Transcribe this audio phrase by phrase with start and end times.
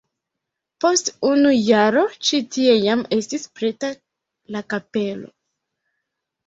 [0.85, 3.95] Post unu jaro ĉi tie jam estis preta
[4.57, 5.33] la kapelo.